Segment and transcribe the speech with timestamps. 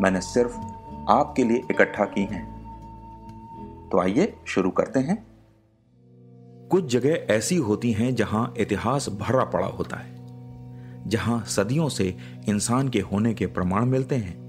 [0.00, 0.56] मैंने सिर्फ़
[1.10, 2.56] आपके लिए इकट्ठा की हैं।
[3.92, 5.26] तो आइए शुरू करते हैं।
[6.70, 10.16] कुछ जगह ऐसी होती हैं जहाँ इतिहास भरा पड़ा होता है,
[11.08, 12.16] जहाँ सदियों से
[12.48, 14.46] इंसान के होने के प्रमाण मिलते हैं।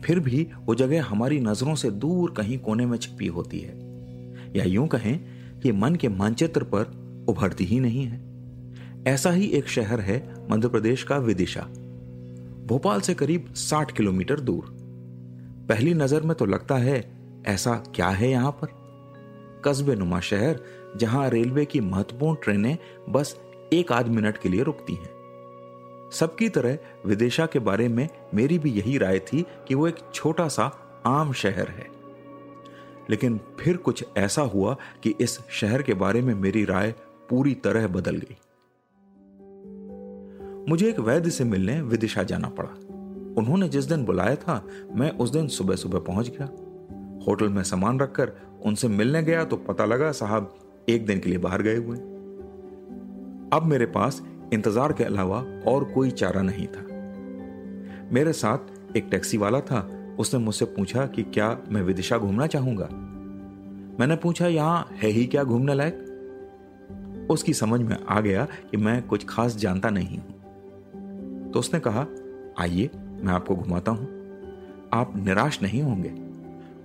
[0.00, 3.74] फिर भी वो जगह हमारी नज़रों से दूर कहीं कोने में छिपी होती है।
[4.56, 5.20] या यूँ कहें
[5.60, 6.82] कि मन के मानचित्र पर
[7.28, 8.32] उभरती ही नहीं है।
[9.06, 11.60] ऐसा ही एक शहर है मध्य प्रदेश का विदिशा।
[12.66, 14.81] भोपाल से करीब 60 किलोमीटर दूर।
[15.68, 17.12] पहली नज़र में तो लगता है,
[17.46, 18.68] ऐसा क्या है यहाँ पर?
[19.64, 20.60] कस्बे नुमा शहर,
[20.96, 23.40] जहाँ रेलवे की महत्वपूर्ण ट्रेनें बस
[23.72, 25.22] एक आध मिनट के लिए रुकती हैं।
[26.12, 30.48] सबकी तरह विदेशा के बारे में मेरी भी यही राय थी कि वो एक छोटा
[30.48, 30.72] सा
[31.06, 31.86] आम शहर है।
[33.10, 36.94] लेकिन फिर कुछ ऐसा हुआ कि इस शहर के बारे में मेरी राय
[37.30, 38.36] पूरी तरह बदल गई।
[40.68, 42.81] मुझे एक वैद्य से मिलने विदिशा जाना पड़ा।
[43.38, 44.62] उन्होंने जिस दिन बुलाया था,
[44.94, 46.46] मैं उस दिन सुबह सुबह पहुँच गया।
[47.26, 48.32] होटल में सामान रखकर
[48.64, 50.54] उनसे मिलने गया तो पता लगा साहब
[50.88, 51.96] एक दिन के लिए बाहर गए हुए
[53.52, 54.22] अब मेरे पास
[54.52, 56.84] इंतज़ार के अलावा और कोई चारा नहीं था।
[58.12, 59.80] मेरे साथ एक टैक्सी वाला था,
[60.18, 62.88] उसने मुझसे पूछा कि क्या मैं विदिशा घूमना चाहूँगा?
[64.00, 67.28] मैंने पूछा, यहाँ है ही क्या घूमने लायक?
[67.30, 72.06] उसकी समझ में आ गया कि मैं कुछ खास जानता नहीं हूँ। तो उसने कहा,
[72.58, 72.90] आइए
[73.22, 74.22] मैं आपको घुमाता हूँ।
[74.92, 76.32] आप निराश नहीं होंगे।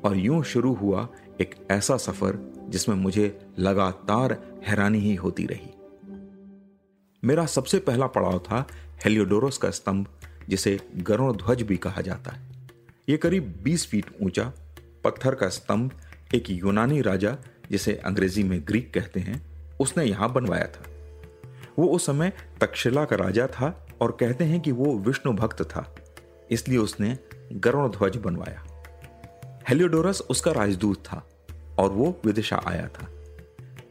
[0.10, 1.10] और यूँ शुरू हुआ
[1.42, 5.74] एक ऐसा सफ़र जिसमें मुझे लगातार हैरानी ही होती रही।
[7.24, 8.68] मेरा सबसे पहला पड़ाव था
[9.06, 10.08] हेलियोडोरस का स्तंभ,
[10.50, 12.42] जिसे गरुण ध्वज भी कहा जाता है।
[13.10, 14.54] यह करीब 20 फीट ऊँचा
[15.04, 15.92] पत्थर का स्तंभ
[16.36, 17.38] एक यूनानी राजा,
[17.72, 19.46] जिसे अंग्रेज़ी में ग्रीक कहते हैं,
[19.80, 20.84] उसने यहाँ बनवाया था।
[21.80, 25.96] वो उस समय तक्षशिला का राजा था और कहते हैं कि वो विष्णु भक्त था।
[26.52, 27.18] इसलिए उसने
[27.54, 28.64] गरुण ध्वज बनवाया।
[29.70, 31.30] हेलियोडोरस उसका राजदूत था
[31.80, 33.08] और वो विदिशा आया था।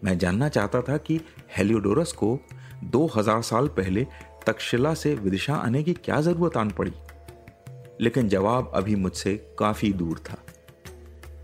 [0.04, 1.20] मैं जानना चाहता था कि
[1.56, 2.40] हेलियोडोरस को
[2.84, 4.06] 2000 साल पहले
[4.46, 6.92] तक्षशिला से विदिशा आने की क्या ज़रूरत आन पड़ी।
[8.00, 10.36] लेकिन जवाब अभी मुझसे काफ़ी दूर था।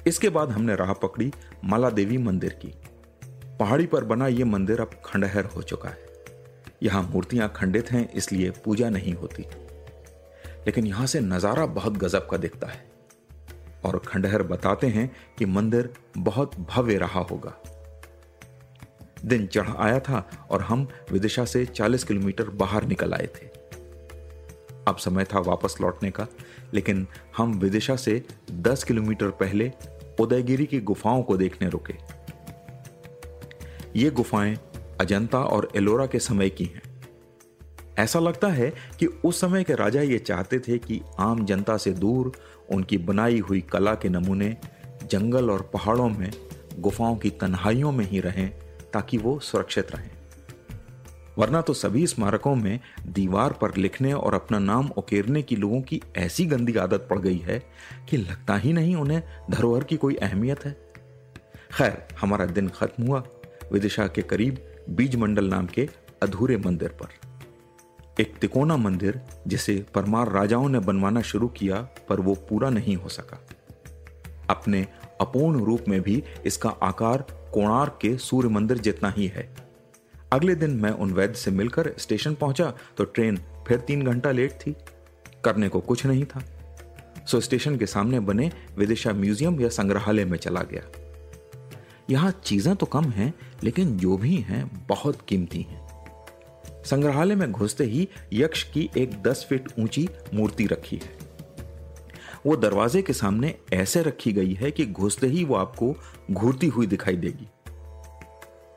[0.07, 1.33] इसके बाद हमने राह पकड़ी
[1.65, 2.75] माला देवी मंदिर की।
[3.59, 5.99] पहाड़ी पर बना यह मंदिर अब खंडहर हो चुका है।
[6.83, 9.45] यहाँ मूर्तियाँ खंडित हैं, इसलिए पूजा नहीं होती।
[10.67, 12.93] लेकिन यहाँ से नज़ारा बहुत गजब का दिखता है।
[13.85, 17.53] और खंडहर बताते हैं कि मंदिर बहुत भव्य रहा होगा।
[19.25, 23.47] दिन चढ़ आया था और हम विदिशा से 40 किलोमीटर बाहर निकल आए थे।
[24.89, 26.27] अब समय था वापस लौटने का,
[26.75, 27.07] लेकिन
[27.37, 29.73] हम विदिशा से 10 किलोमीटर पहले
[30.21, 31.95] उदयगिरी की गुफाओं को देखने रुके।
[33.97, 34.59] ये गुफाएँ
[35.01, 36.92] अजंता और एलोरा के समय की हैं।
[38.03, 41.91] ऐसा लगता है कि उस समय के राजा ये चाहते थे कि आम जनता से
[41.91, 42.33] दूर
[42.71, 44.57] उनकी बनाई हुई कला के नमूने
[45.11, 46.31] जंगल और पहाड़ों में,
[46.79, 48.51] गुफाओं की तन्हाइयों में ही रहें,
[48.93, 50.11] ताकि वो सुरक्षित रहें।
[51.39, 56.03] वरना तो सभी स्मारकों में दीवार पर लिखने और अपना नाम उकेरने की लोगों की
[56.17, 57.63] ऐसी गंदी आदत पड़ गई है
[58.11, 60.77] कि लगता ही नहीं उन्हें धरोहर की कोई अहमियत है।
[61.73, 63.23] खैर, हमारा दिन खत्म हुआ,
[63.73, 64.59] विदिशा के करीब
[64.91, 65.89] बीज मंडल नाम के
[66.23, 67.32] अधूरे मंदिर पर।
[68.21, 71.77] एक तिकोना मंदिर जिसे परमार राजाओं ने बनवाना शुरू किया,
[72.09, 73.41] पर वो पूरा नहीं हो सका।
[74.51, 74.87] अपने
[75.21, 77.25] अपूर्ण रूप में भी इसका आकार
[77.55, 79.49] कोणार्क के सूर्य मंदिर जितना ही है।
[80.33, 83.39] अगले दिन मैं उन वैद्य से मिलकर स्टेशन पहुँचा तो ट्रेन
[83.69, 84.75] फिर तीन घंटा लेट थी।
[85.45, 86.43] करने को कुछ नहीं था।
[87.27, 90.83] सो स्टेशन के सामने बने विदिशा म्यूज़ियम या संग्रहालय में चला गया।
[92.11, 93.33] यहाँ चीज़ें तो कम हैं,
[93.65, 95.82] लेकिन जो भी हैं बहुत कीमती हैं।
[96.85, 101.17] संग्रहालय में घुसते ही यक्ष की एक दस फीट ऊँची मूर्ति रखी है।
[102.47, 105.95] वो दरवाजे के सामने ऐसे रखी गई है कि घुसते ही वो आपको
[106.31, 107.49] घूरती हुई दिखाई देगी।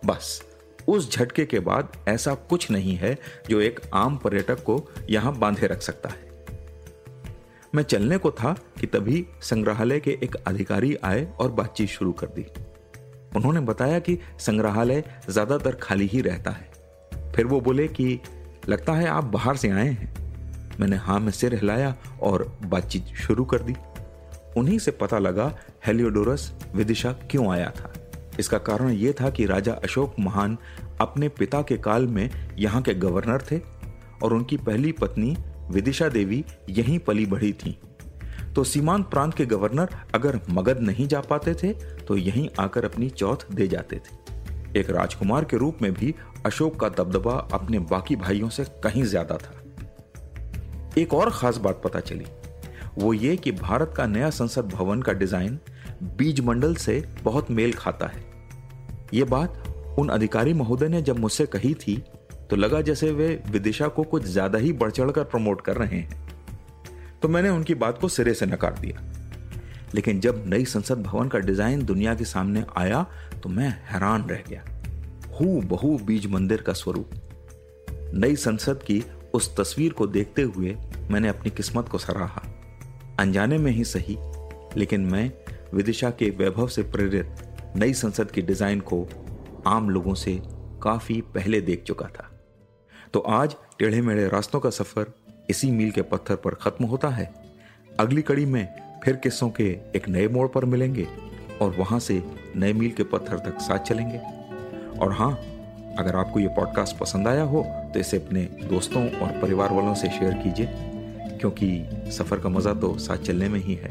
[0.05, 0.41] बस,
[0.87, 3.17] उस झटके के बाद ऐसा कुछ नहीं है
[3.49, 4.79] जो एक आम पर्यटक को
[5.09, 6.23] यहाँ बांधे रख सकता है।
[7.75, 12.27] मैं चलने को था कि तभी संग्रहालय के एक अधिकारी आए और बातचीत शुरू कर
[12.27, 12.45] दी।
[13.35, 16.69] उन्होंने बताया कि संग्रहालय ज़्यादातर खाली ही रहता है।
[17.35, 18.19] फिर वो बोले कि,
[18.69, 20.15] लगता है आप बाहर से आए हैं।
[20.79, 23.75] मैंने हाँ में सिर हिलाया और बातचीत शुरू कर दी।
[24.57, 27.93] उन्हीं से पता लगा, हेलियोडोरस विदिशा क्यों आया था?
[28.39, 30.57] इसका कारण यह था कि राजा अशोक महान
[31.01, 33.61] अपने पिता के काल में यहाँ के गवर्नर थे
[34.23, 35.37] और उनकी पहली पत्नी
[35.71, 37.79] विदिशा देवी यहीं पली बढ़ी थी।
[38.55, 43.09] तो सीमांत प्रांत के गवर्नर अगर मगध नहीं जा पाते थे तो यहीं आकर अपनी
[43.09, 44.34] चौथ दे जाते थे।
[44.75, 46.13] एक राजकुमार के रूप में भी
[46.45, 49.53] अशोक का दबदबा अपने बाकी भाइयों से कहीं ज़्यादा था।
[50.97, 52.25] एक और खास बात पता चली,
[52.97, 55.59] वो ये कि भारत का नया संसद भवन का डिज़ाइन
[56.17, 58.23] बीज मंडल से बहुत मेल खाता है।
[59.13, 59.63] ये बात
[59.99, 62.03] उन अधिकारी महोदय ने जब मुझसे कही थी
[62.49, 65.97] तो लगा जैसे वे विदिशा को कुछ ज़्यादा ही बढ़ चढ़ कर प्रमोट कर रहे
[65.97, 66.23] हैं।
[67.21, 69.01] तो मैंने उनकी बात को सिरे से नकार दिया।
[69.95, 73.05] लेकिन जब नई संसद भवन का डिज़ाइन दुनिया के सामने आया
[73.43, 74.63] तो मैं हैरान रह गया।
[75.31, 77.09] हु बहु बीज मंदिर का स्वरूप।
[78.13, 79.03] नई संसद की
[79.33, 80.75] उस तस्वीर को देखते हुए
[81.11, 82.43] मैंने अपनी किस्मत को सराहा।
[83.19, 84.17] अनजाने में ही सही,
[84.77, 85.31] लेकिन मैं
[85.73, 89.07] विदिशा के वैभव से प्रेरित नई संसद की डिज़ाइन को
[89.67, 90.39] आम लोगों से
[90.83, 92.29] काफ़ी पहले देख चुका था।
[93.13, 95.13] तो आज टेढ़े मेढ़े रास्तों का सफ़र
[95.49, 97.33] इसी मील के पत्थर पर खत्म होता है।
[97.99, 98.67] अगली कड़ी में
[99.05, 99.63] फिर किस्सों के
[99.95, 101.05] एक नए मोड़ पर मिलेंगे
[101.61, 102.21] और वहाँ से
[102.55, 104.17] नए मील के पत्थर तक साथ चलेंगे।
[104.99, 105.31] और हाँ
[105.99, 107.61] अगर आपको ये पॉडकास्ट पसंद आया हो
[107.93, 110.67] तो इसे अपने दोस्तों और परिवार वालों से शेयर कीजिए,
[111.39, 113.89] क्योंकि सफ़र का मज़ा तो साथ चलने में ही है।